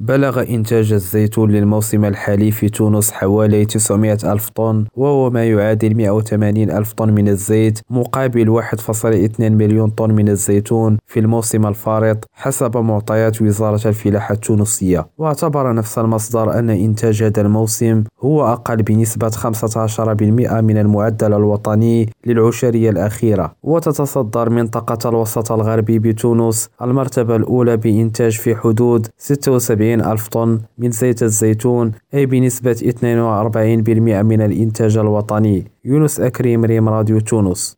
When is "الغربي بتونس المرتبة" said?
25.52-27.36